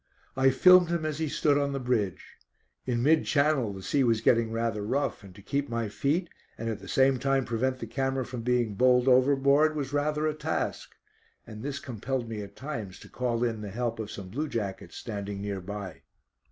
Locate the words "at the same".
6.69-7.19